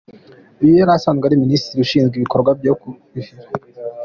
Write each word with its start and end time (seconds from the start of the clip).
Uyu 0.61 0.73
yari 0.79 0.91
asanzwe 0.97 1.23
ari 1.25 1.41
Minisitiri 1.43 1.79
ushinzwe 1.81 2.13
ibikorwa 2.15 2.51
byo 2.59 2.73
kuhira. 2.79 3.31